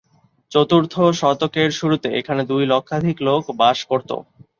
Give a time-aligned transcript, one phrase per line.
[0.51, 4.09] চতুর্থ শতকের শুরুতে এখানে দুই লক্ষাধিক লোক বাস করত।